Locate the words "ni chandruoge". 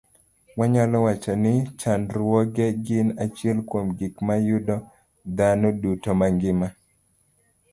1.43-2.65